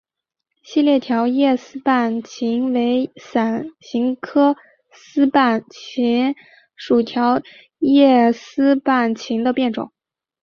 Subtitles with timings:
[0.63, 4.57] 细裂条叶丝瓣芹为伞形科
[4.91, 6.33] 丝瓣芹
[6.75, 7.43] 属条
[7.77, 9.91] 叶丝瓣芹的变种。